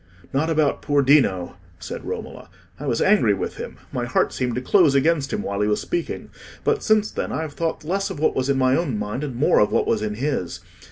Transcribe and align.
"Not 0.33 0.49
about 0.49 0.81
poor 0.81 1.03
Dino," 1.03 1.57
said 1.77 2.03
Romola. 2.03 2.49
"I 2.79 2.87
was 2.87 3.03
angry 3.03 3.35
with 3.35 3.57
him; 3.57 3.77
my 3.91 4.05
heart 4.05 4.33
seemed 4.33 4.55
to 4.55 4.61
close 4.61 4.95
against 4.95 5.31
him 5.31 5.43
while 5.43 5.61
he 5.61 5.67
was 5.67 5.79
speaking; 5.79 6.31
but 6.63 6.81
since 6.81 7.11
then 7.11 7.31
I 7.31 7.43
have 7.43 7.53
thought 7.53 7.83
less 7.83 8.09
of 8.09 8.17
what 8.19 8.35
was 8.35 8.49
in 8.49 8.57
my 8.57 8.75
own 8.75 8.97
mind 8.97 9.23
and 9.23 9.35
more 9.35 9.59
of 9.59 9.71
what 9.71 9.85
was 9.85 10.01
in 10.01 10.15
his. 10.15 10.59